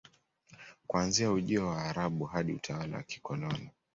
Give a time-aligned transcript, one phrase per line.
[0.87, 3.71] Kuanzia ujio wa Waarabu hadi utawala wa kikoloni